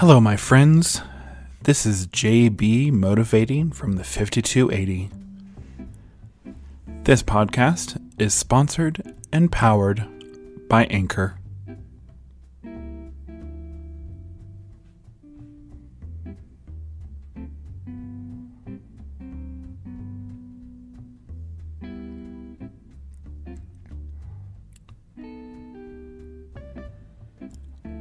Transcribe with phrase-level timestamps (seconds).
[0.00, 1.02] Hello, my friends.
[1.64, 5.10] This is JB Motivating from the 5280.
[7.04, 10.06] This podcast is sponsored and powered
[10.70, 11.36] by Anchor.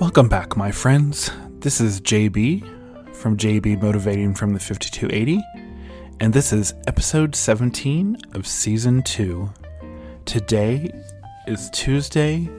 [0.00, 1.30] Welcome back, my friends.
[1.64, 5.42] This is JB from JB Motivating from the 5280,
[6.20, 9.50] and this is episode 17 of season 2.
[10.26, 10.90] Today
[11.46, 12.50] is Tuesday,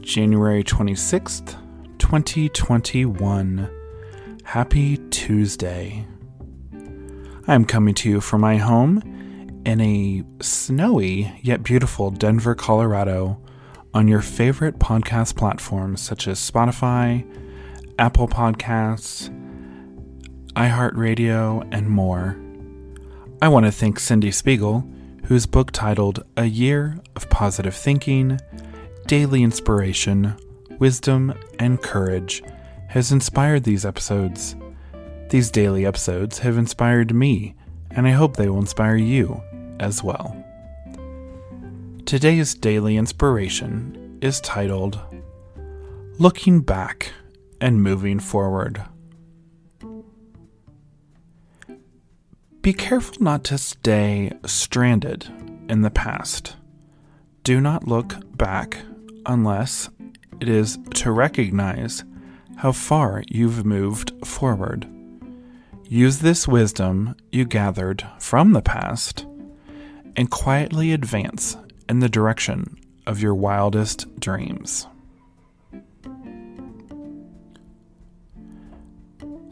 [0.00, 1.54] January 26th,
[1.98, 3.70] 2021.
[4.44, 6.06] Happy Tuesday.
[7.46, 9.02] I'm coming to you from my home
[9.66, 13.38] in a snowy yet beautiful Denver, Colorado
[13.92, 17.26] on your favorite podcast platforms such as Spotify,
[18.00, 19.28] Apple Podcasts,
[20.54, 22.34] iHeartRadio, and more.
[23.42, 24.88] I want to thank Cyndie Spiegel,
[25.26, 28.40] whose book titled A Year of Positive Thinking,
[29.06, 30.34] Daily Inspiration,
[30.78, 32.42] Wisdom, and Courage
[32.88, 34.56] has inspired these episodes.
[35.28, 37.54] These daily episodes have inspired me,
[37.90, 39.42] and I hope they will inspire you
[39.78, 40.42] as well.
[42.06, 44.98] Today's daily inspiration is titled
[46.18, 47.12] Looking Back
[47.60, 48.84] and Moving Forward.
[52.62, 55.26] Be careful not to stay stranded
[55.68, 56.56] in the past.
[57.42, 58.78] Do not look back
[59.24, 59.88] unless
[60.40, 62.04] it is to recognize
[62.56, 64.86] how far you've moved forward.
[65.84, 69.26] Use this wisdom you gathered from the past
[70.16, 71.56] and quietly advance
[71.88, 74.86] in the direction of your wildest dreams.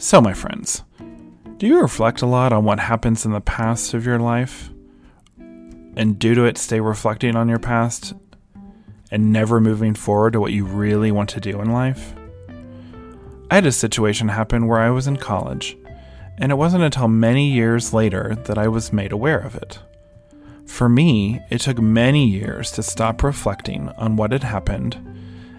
[0.00, 0.84] So, my friends,
[1.56, 4.70] do you reflect a lot on what happens in the past of your life?
[5.96, 8.14] And due to it, stay reflecting on your past
[9.10, 12.14] and never moving forward to what you really want to do in life?
[13.50, 15.76] I had a situation happen where I was in college,
[16.36, 19.80] and it wasn't until many years later that I was made aware of it.
[20.64, 24.94] For me, it took many years to stop reflecting on what had happened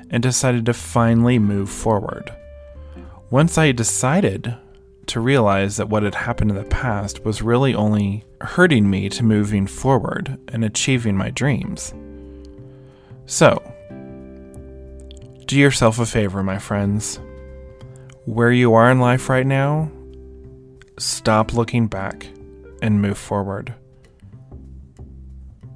[0.10, 2.34] and decided to finally move forward.
[3.32, 4.56] Once I decided
[5.06, 9.24] to realize that what had happened in the past was really only hurting me to
[9.24, 11.94] moving forward and achieving my dreams.
[13.28, 13.62] So,
[15.46, 17.20] do yourself a favor, my friends.
[18.26, 19.92] Where you are in life right now,
[20.98, 22.28] stop looking back
[22.82, 23.76] and move forward.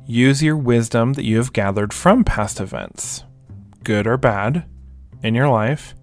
[0.08, 3.24] Use your wisdom that you have gathered from past events,
[3.84, 4.66] good or bad,
[5.22, 5.96] in your life.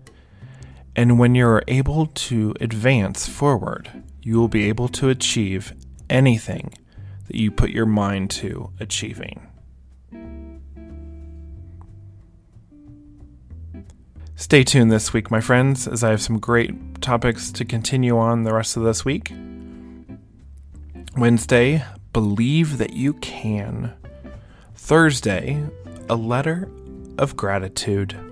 [1.01, 3.91] And when you're able to advance forward,
[4.21, 5.73] you will be able to achieve
[6.11, 6.75] anything
[7.27, 9.47] that you put your mind to achieving.
[14.35, 18.43] Stay tuned this week, my friends, as I have some great topics to continue on
[18.43, 19.33] the rest of this week.
[21.17, 21.83] Wednesday,
[22.13, 23.95] believe that you can.
[24.75, 25.67] Thursday,
[26.11, 26.69] a letter
[27.17, 28.30] of gratitude.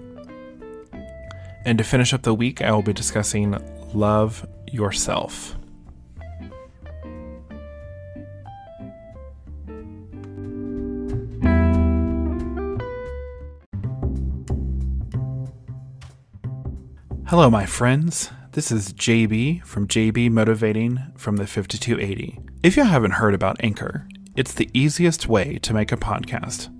[1.65, 3.57] And to finish up the week, I will be discussing
[3.93, 5.55] love yourself.
[17.29, 18.31] Hello, my friends.
[18.53, 22.39] This is JB from JB Motivating from the 5280.
[22.63, 26.71] If you haven't heard about Anchor, it's the easiest way to make a podcast.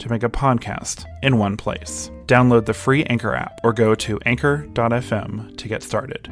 [0.00, 2.10] to make a podcast in one place.
[2.26, 6.28] Download the free Anchor app or go to anchor.fm to get started.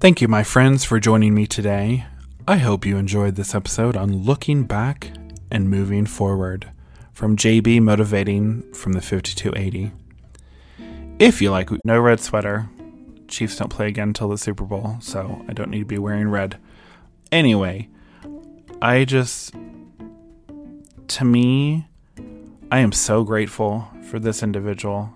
[0.00, 2.04] Thank you, my friends, for joining me today.
[2.46, 5.10] I hope you enjoyed this episode on looking back
[5.50, 6.70] and moving forward
[7.14, 9.92] from JB Motivating from the 5280.
[11.18, 12.68] If you like no red sweater,
[13.34, 16.28] Chiefs don't play again until the Super Bowl, so I don't need to be wearing
[16.28, 16.56] red.
[17.32, 17.88] Anyway,
[18.80, 19.54] I just
[21.08, 21.86] to me
[22.70, 25.12] I am so grateful for this individual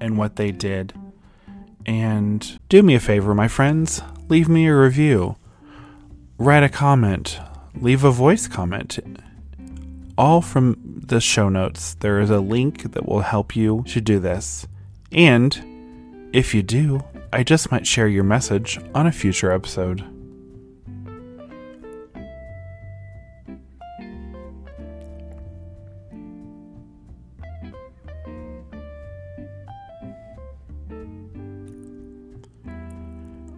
[0.00, 0.92] and what they did.
[1.84, 5.36] And do me a favor, my friends, leave me a review,
[6.38, 7.40] write a comment,
[7.74, 8.98] leave a voice comment.
[10.16, 11.94] All from the show notes.
[11.94, 14.66] There is a link that will help you to do this.
[15.10, 17.02] And if you do,
[17.34, 20.04] I just might share your message on a future episode.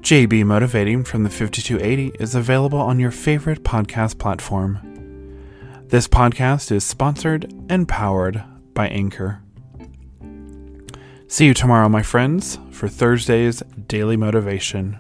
[0.02, 4.78] JB Motivating from the 5280 is available on your favorite podcast platform.
[5.88, 8.44] This podcast is sponsored and powered
[8.74, 9.43] by Anchor.
[11.26, 14.96] See you tomorrow, my friends, for Thursday's Daily Motivation.